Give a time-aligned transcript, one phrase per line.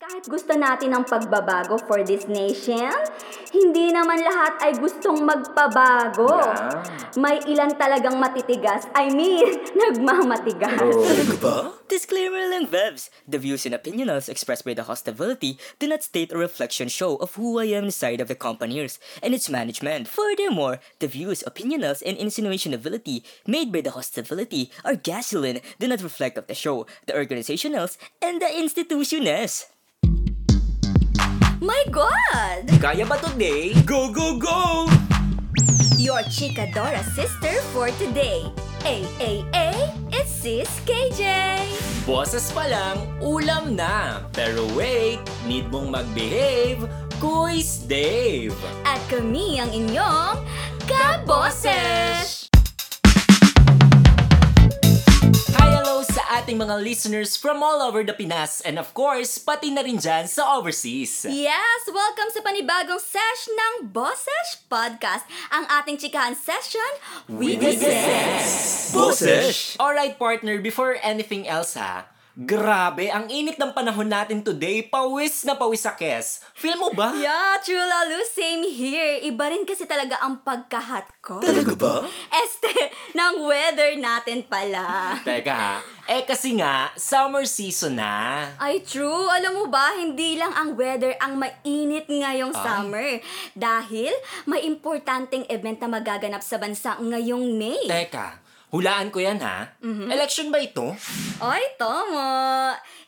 [0.00, 2.88] Kahit gusto natin ng pagbabago for this nation,
[3.52, 6.40] hindi naman lahat ay gustong magpabago.
[6.40, 7.20] Yeah.
[7.20, 10.96] May ilan talagang matitigas, I mean, nagmamatigas.
[11.84, 13.12] Disclaimer lang, Vebs.
[13.28, 17.36] The views and opinions expressed by the hostability do not state a reflection show of
[17.36, 20.08] who I am inside of the companies and its management.
[20.08, 26.40] Furthermore, the views, opinions, and insinuationability made by the hostability are gasoline do not reflect
[26.40, 29.68] of the show, the organizationals, and the institutionals.
[31.60, 32.72] My God!
[32.80, 33.76] Kaya ba today?
[33.84, 34.88] Go, go, go!
[36.00, 38.48] Your Chikadora sister for today.
[38.88, 39.68] A, A, A,
[40.08, 41.28] it's Sis KJ.
[42.08, 44.24] Boses pa lang, ulam na.
[44.32, 46.88] Pero wait, need mong mag-behave.
[47.20, 48.56] Quiz Dave!
[48.88, 50.40] At kami ang inyong
[50.88, 52.39] kaboses!
[56.50, 60.26] Ating mga listeners from all over the Pinas and of course, pati na rin dyan
[60.26, 61.22] sa overseas.
[61.22, 61.86] Yes!
[61.86, 65.30] Welcome sa panibagong sesh ng Boses Podcast.
[65.54, 66.90] Ang ating chikahan session,
[67.30, 68.90] We the Sesh.
[68.90, 69.78] Boses!
[69.78, 75.58] Alright partner, before anything else ha, grabe, ang init ng panahon natin today, pawis na
[75.58, 76.44] pawis sa kes.
[76.54, 77.10] Feel mo ba?
[77.18, 79.18] Yeah, true lalo, same here.
[79.26, 81.42] Iba rin kasi talaga ang pagkahat ko.
[81.42, 81.94] Talaga ba?
[82.40, 82.72] Este,
[83.12, 85.18] ng weather natin pala.
[85.26, 85.76] Teka ha,
[86.10, 88.50] eh kasi nga, summer season na.
[88.58, 89.30] Ay, true.
[89.30, 93.22] Alam mo ba, hindi lang ang weather ang mainit ngayong summer.
[93.54, 94.10] Dahil
[94.46, 97.86] may importanteng event na magaganap sa bansa ngayong May.
[97.86, 99.74] Teka, hulaan ko yan ha.
[99.82, 100.08] Mm-hmm.
[100.10, 100.94] Election ba ito?
[101.42, 102.22] Ay, tomo.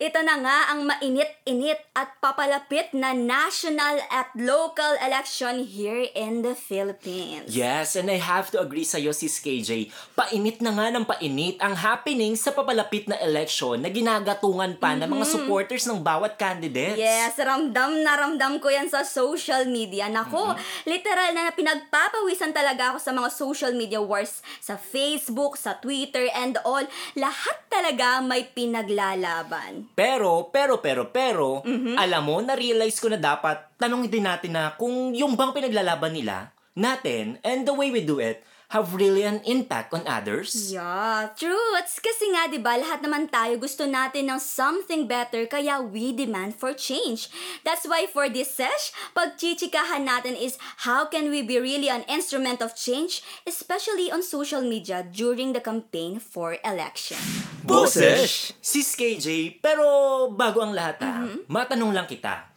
[0.00, 6.56] Ito na nga ang mainit-init at papalapit na national at local election here in the
[6.56, 7.52] Philippines.
[7.52, 9.92] Yes, and I have to agree sa'yo, sis KJ.
[10.16, 15.10] Painit na nga ng painit ang happening sa papalapit na election na ginagatungan pa ng
[15.10, 16.96] mga supporters ng bawat candidates.
[16.96, 17.04] Mm-hmm.
[17.04, 20.08] Yes, ramdam na ramdam ko yan sa social media.
[20.08, 20.56] Nako,
[20.88, 26.58] literal na pinagpapawisan talaga ako sa mga social media wars sa Facebook, sa Twitter, and
[26.62, 26.82] all.
[27.14, 29.90] Lahat talaga may pinaglalaban.
[29.94, 31.96] Pero, pero, pero, pero, Mm-hmm.
[31.96, 36.50] alam mo, na-realize ko na dapat tanongin din natin na kung yung bang pinaglalaban nila,
[36.72, 38.40] natin, and the way we do it,
[38.70, 40.70] have really an impact on others.
[40.70, 41.74] Yeah, true.
[41.78, 46.14] It's kasi nga, di ba, lahat naman tayo gusto natin ng something better, kaya we
[46.14, 47.26] demand for change.
[47.66, 50.54] That's why for this sesh, pagchichikahan natin is
[50.86, 55.62] how can we be really an instrument of change, especially on social media during the
[55.62, 57.18] campaign for election.
[57.62, 58.54] Boses!
[58.58, 59.84] Sis KJ, pero
[60.30, 61.52] bago ang lahat ha, Mm-hmm.
[61.52, 62.49] matanong lang kita.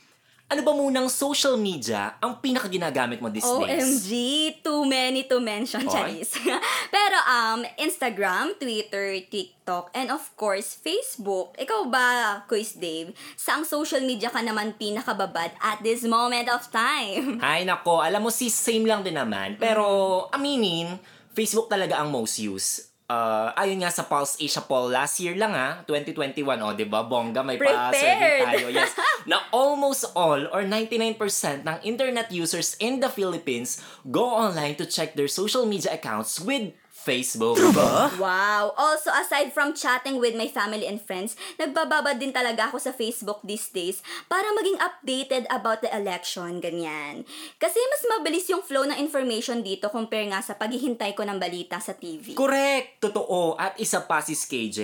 [0.54, 4.06] Ano ba munang social media ang pinakaginagamit mo these days?
[4.06, 4.10] OMG,
[4.62, 5.82] too many to mention.
[5.90, 6.38] Charis.
[6.94, 11.58] Pero um, Instagram, Twitter, TikTok, and of course, Facebook.
[11.58, 12.10] Ikaw ba,
[12.46, 13.18] Quiz Dave?
[13.34, 17.42] Saang social media ka naman pinakababad at this moment of time?
[17.42, 19.58] Ay nako, alam mo sis, same lang din naman.
[19.58, 21.02] Pero aminin,
[21.34, 22.93] Facebook talaga ang most used.
[23.14, 26.90] Uh, ayun nga sa Pulse Asia poll last year lang ha, 2021, o oh, di
[26.90, 27.06] ba?
[27.06, 28.68] Bongga, may pa-survey tayo.
[28.74, 28.98] Yes.
[29.30, 31.18] na almost all or 99%
[31.64, 33.80] ng internet users in the Philippines
[34.10, 37.60] go online to check their social media accounts with Facebook.
[38.16, 38.72] Wow!
[38.80, 43.44] Also, aside from chatting with my family and friends, nagbababad din talaga ako sa Facebook
[43.44, 44.00] these days
[44.32, 47.28] para maging updated about the election, ganyan.
[47.60, 51.84] Kasi mas mabilis yung flow ng information dito compare nga sa paghihintay ko ng balita
[51.84, 52.40] sa TV.
[52.40, 53.04] Correct!
[53.04, 53.60] Totoo.
[53.60, 54.80] At isa pa si KJ.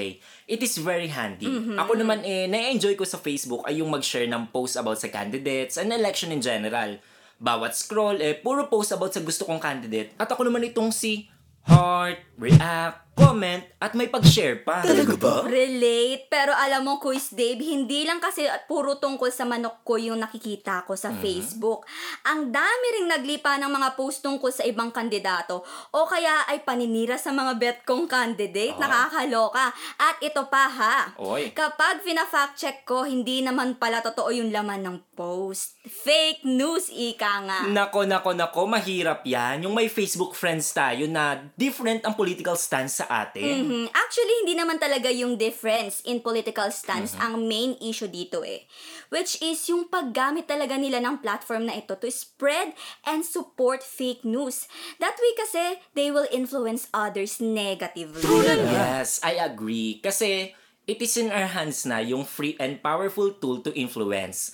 [0.52, 1.48] It is very handy.
[1.80, 5.80] Ako naman eh, na-enjoy ko sa Facebook ay yung mag-share ng post about sa candidates
[5.80, 7.00] and election in general.
[7.40, 10.12] Bawat scroll eh, puro post about sa gusto kong candidate.
[10.20, 11.32] At ako naman itong si
[11.64, 14.80] heart, react, comment, at may pag-share pa.
[15.20, 15.44] ba?
[15.44, 20.00] Relate, pero alam mo, Quiz Dave, hindi lang kasi at puro tungkol sa manok ko
[20.00, 21.84] yung nakikita ko sa Facebook.
[22.24, 27.20] Ang dami ring naglipa ng mga post tungkol sa ibang kandidato o kaya ay paninira
[27.20, 28.80] sa mga bet kong candidate.
[28.80, 29.76] Nakakaloka.
[30.00, 30.96] At ito pa ha.
[31.20, 31.52] Oy.
[31.52, 35.76] Kapag fina-fact check ko, hindi naman pala totoo yung laman ng post.
[35.84, 37.60] Fake news, ika nga.
[37.68, 39.68] Nako, nako, nako, mahirap yan.
[39.68, 43.66] Yung may Facebook friends tayo na different ang political stance sa atin.
[43.66, 43.86] Mhm.
[43.90, 48.70] Actually, hindi naman talaga yung difference in political stance ang main issue dito eh.
[49.10, 54.22] Which is yung paggamit talaga nila ng platform na ito to spread and support fake
[54.22, 54.70] news.
[55.02, 58.22] That way kasi, they will influence others negatively.
[58.70, 59.98] Yes, I agree.
[59.98, 60.54] Kasi
[60.86, 64.54] it is in our hands na yung free and powerful tool to influence.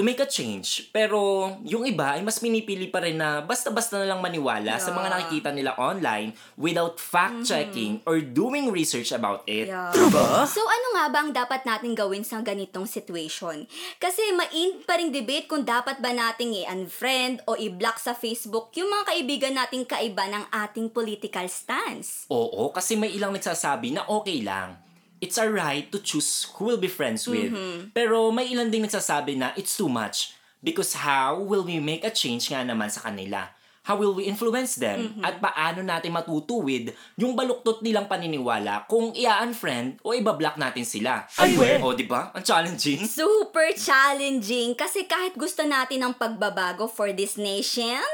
[0.00, 0.88] To make a change.
[0.96, 5.12] Pero yung iba ay mas pinipili pa rin na basta-basta na lang maniwala sa mga
[5.12, 5.12] Yeah.
[5.12, 9.68] nakikita nila online without fact-checking or doing research about it.
[9.68, 9.92] Yeah.
[9.92, 10.48] Diba?
[10.48, 13.68] So ano nga ba ang dapat natin gawin sa ganitong situation?
[14.00, 18.88] Kasi main pa ring debate kung dapat ba nating i-unfriend o i-block sa Facebook yung
[18.88, 22.24] mga kaibigan nating kaiba ng ating political stance.
[22.32, 24.80] Oo, kasi may ilang nagsasabi na okay lang.
[25.20, 27.52] It's our right to choose who we'll be friends with.
[27.92, 30.32] Pero may ilan ding nagsasabi na it's too much.
[30.64, 33.52] Because how will we make a change nga naman sa kanila?
[33.80, 35.24] How will we influence them?
[35.24, 41.24] At paano natin matutuwid yung baluktot nilang paniniwala kung i-unfriend o ibablock natin sila?
[41.40, 41.80] Ay, we!
[41.80, 42.28] O, di ba?
[42.36, 43.08] Ang challenging.
[43.08, 48.04] Super challenging kasi kahit gusto natin ng pagbabago for this nation,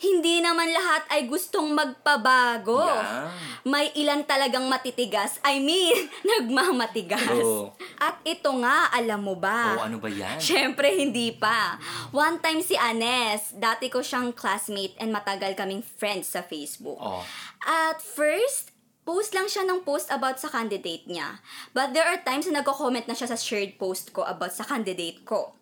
[0.00, 2.80] hindi naman lahat ay gustong magpabago.
[2.80, 3.28] Yeah.
[3.68, 7.28] May ilan talagang matitigas, I mean, nagmamatigas.
[7.28, 7.76] True.
[8.00, 9.76] At ito nga, alam mo ba?
[9.76, 10.40] O, ano ba yan?
[10.40, 11.76] Siyempre, hindi pa.
[12.16, 16.96] One time si Anes, dati ko siyang classmate and matagal kaming friends sa Facebook.
[16.96, 17.20] Oh.
[17.60, 18.72] At first,
[19.04, 21.44] post lang siya ng post about sa candidate niya.
[21.76, 25.20] But there are times na nagko-comment na siya sa shared post ko about sa candidate
[25.28, 25.52] ko.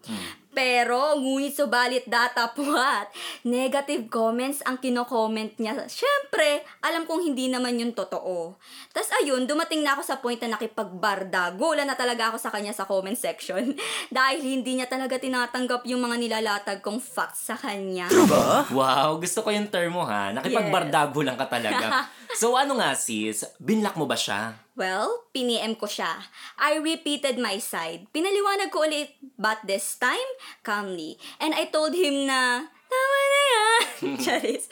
[0.59, 3.15] Pero, ngunit subalit data puwat,
[3.47, 5.87] negative comments ang kino-comment niya.
[5.87, 8.59] Siyempre, alam kong hindi naman yun totoo.
[8.91, 11.55] Tapos ayun, dumating na ako sa point na nakipagbarda.
[11.55, 13.71] Gula na talaga ako sa kanya sa comment section.
[14.19, 18.11] dahil hindi niya talaga tinatanggap yung mga nilalatag kong facts sa kanya.
[18.11, 18.67] Diba?
[18.75, 20.35] Wow, gusto ko yung term mo ha.
[20.35, 22.11] Nakipagbardago lang ka talaga.
[22.41, 24.59] so ano nga sis, binlock mo ba siya?
[24.79, 26.31] Well, piniem ko siya.
[26.55, 28.07] I repeated my side.
[28.15, 30.31] Pinaliwanag ko ulit, but this time,
[30.63, 31.19] calmly.
[31.43, 33.83] And I told him na, tama na yan.
[34.23, 34.71] Charis.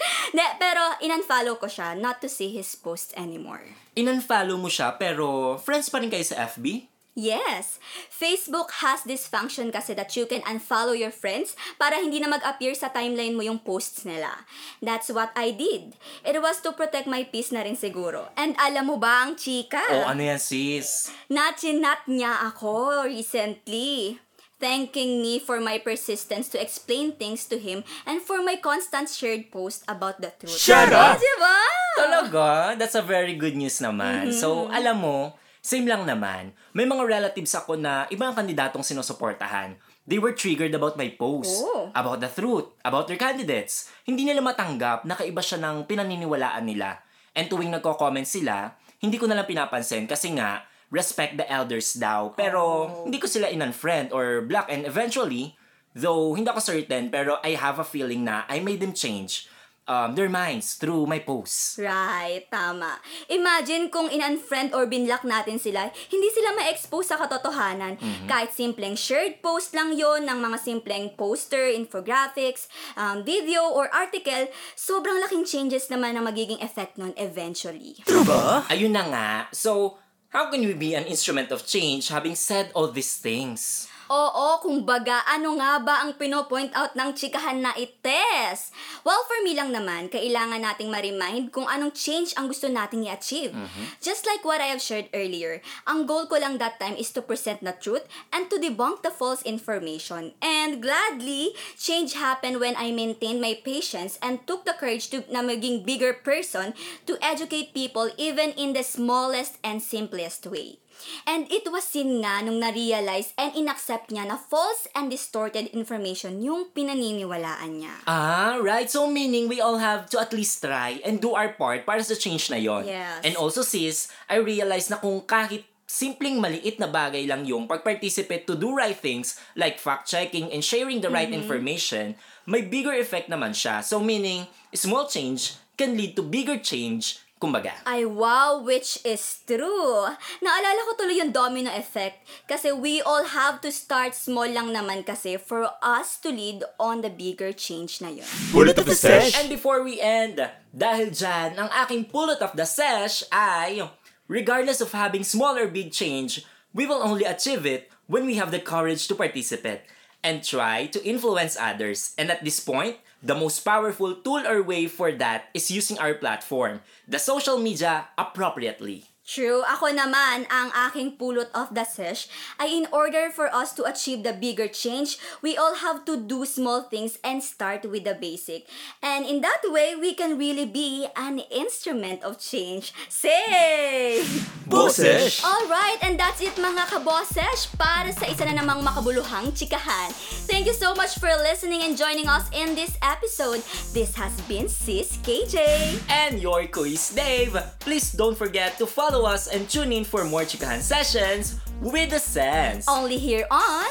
[0.63, 3.67] Pero in-unfollow ko siya not to see his posts anymore.
[3.99, 6.87] In-unfollow mo siya pero friends pa rin kayo sa FB?
[7.17, 7.81] Yes,
[8.13, 12.77] Facebook has this function kasi that you can unfollow your friends para hindi na mag-appear
[12.77, 14.45] sa timeline mo yung posts nila.
[14.85, 15.97] That's what I did.
[16.29, 18.29] It was to protect my peace na rin siguro.
[18.37, 19.81] And alam mo ba ang chika?
[20.05, 21.09] O ano yan sis?
[21.33, 24.21] Nachinat niya ako recently.
[24.61, 29.49] Thanking me for my persistence to explain things to him and for my constant shared
[29.49, 30.57] post about the truth.
[30.57, 31.17] Shut up!
[31.17, 31.61] Diba?
[31.97, 32.77] Talaga?
[32.77, 34.33] That's a very good news naman.
[34.33, 34.41] Mm-hmm.
[34.41, 35.37] So, alam mo,
[35.67, 36.55] same lang naman.
[36.71, 39.75] May mga relatives ako na ibang kandidatong sinusuportahan.
[40.07, 41.91] They were triggered about my post, Oh.
[41.91, 43.91] about the truth, about their candidates.
[44.07, 47.03] Hindi nila matanggap na kaiba siya ng pinaniniwalaan nila.
[47.35, 50.63] And tuwing nagko-comment sila, hindi ko nalang pinapansin kasi nga,
[50.95, 52.31] respect the elders daw.
[52.39, 53.03] Pero, Oh.
[53.11, 54.71] hindi ko sila in-unfriend or block.
[54.71, 55.59] And eventually,
[55.91, 59.51] though hindi ako certain, pero I have a feeling na I made them change
[59.87, 61.79] um, their minds through my posts.
[61.79, 62.99] Right, tama.
[63.31, 67.99] Imagine kung in-unfriend or binlock natin sila, hindi sila ma-expose sa katotohanan.
[68.27, 72.69] Kahit simpleng shared post lang yon ng mga simpleng poster, infographics,
[72.99, 77.97] um, video, or article, sobrang laking changes naman ang magiging effect nun eventually.
[78.05, 78.67] Diba?
[78.69, 79.31] Ayun na nga.
[79.55, 79.99] So,
[80.35, 83.89] how can we be an instrument of change having said all these things?
[84.07, 88.71] Oo, kung baga, ano nga ba ang pino-point out ng chikahan na ites?
[89.03, 93.51] Well, for me lang naman, kailangan nating ma-remind kung anong change ang gusto nating i-achieve.
[93.99, 95.59] Just like what I have shared earlier,
[95.91, 99.11] ang goal ko lang that time is to present the truth and to debunk the
[99.11, 100.39] false information.
[100.39, 105.43] And gladly, change happened when I maintained my patience and took the courage to na
[105.43, 106.79] maging bigger person
[107.11, 110.79] to educate people even in the smallest and simplest way.
[111.27, 116.43] And it was sin nga nung na-realize and inaccept niya na false and distorted information
[116.43, 117.95] yung pinaniniwalaan niya.
[118.07, 118.87] Ah, right.
[118.87, 122.15] So, meaning we all have to at least try and do our part para sa
[122.15, 122.87] change na yon.
[122.87, 123.23] Yes.
[123.27, 128.43] And also, sis, I realized na kung kahit simpleng maliit na bagay lang yung pag-participate
[128.43, 133.55] to do right things like fact-checking and sharing the right information, may bigger effect naman
[133.55, 133.87] siya.
[133.87, 137.77] So, meaning, small change can lead to bigger change, kumbaga.
[137.85, 140.09] Ay wow, which is true.
[140.41, 145.05] Naalala ko tuloy yung domino effect kasi we all have to start small lang naman
[145.05, 148.29] kasi for us to lead on the bigger change na yun.
[148.53, 149.37] Bullet of the sesh!
[149.37, 150.41] And before we end,
[150.73, 153.85] dahil dyan, ang aking bullet of the sesh ay,
[154.29, 156.41] regardless of having small or big change,
[156.73, 159.85] we will only achieve it when we have the courage to participate
[160.25, 162.15] and try to influence others.
[162.19, 166.15] And at this point, the most powerful tool or way for that is using our
[166.15, 169.05] platform, the social media, appropriately.
[169.27, 169.67] True.
[169.67, 172.31] Ako naman, ang aking pulot of the sesh
[172.63, 176.47] ay in order for us to achieve the bigger change, we all have to do
[176.47, 178.71] small things and start with the basic.
[179.03, 182.95] And in that way, we can really be an instrument of change.
[183.11, 184.23] Say!
[184.71, 185.43] Boses!
[185.43, 190.15] Alright, and that's it mga kaboses para sa isa na namang makabuluhang chikahan.
[190.57, 193.61] Thank you so much for listening and joining us in this episode.
[193.93, 196.01] This has been Sis KJ.
[196.09, 197.55] And your quiz, Dave.
[197.79, 202.19] Please don't forget to follow us and tune in for more chikahan sessions with the
[202.19, 202.89] sense.
[202.89, 203.85] Only here on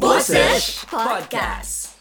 [0.00, 1.91] Boses Podcast.